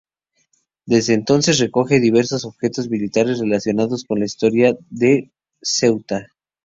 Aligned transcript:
Desde 0.87 1.13
entonces 1.13 1.59
recoge 1.59 1.99
diversos 1.99 2.43
objetos 2.45 2.89
militares 2.89 3.37
relacionados 3.37 4.03
con 4.03 4.17
la 4.17 4.25
historia 4.25 4.73
de 4.89 5.29
Ceuta. 5.61 6.25